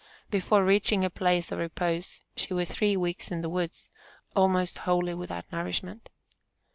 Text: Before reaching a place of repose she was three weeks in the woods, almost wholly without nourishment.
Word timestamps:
Before 0.31 0.65
reaching 0.65 1.05
a 1.05 1.11
place 1.11 1.51
of 1.51 1.59
repose 1.59 2.21
she 2.35 2.55
was 2.55 2.71
three 2.71 2.97
weeks 2.97 3.29
in 3.31 3.41
the 3.41 3.49
woods, 3.49 3.91
almost 4.35 4.79
wholly 4.79 5.13
without 5.13 5.45
nourishment. 5.51 6.09